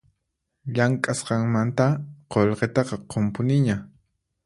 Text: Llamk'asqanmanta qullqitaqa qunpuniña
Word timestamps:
Llamk'asqanmanta 0.73 1.87
qullqitaqa 2.31 2.95
qunpuniña 3.11 3.77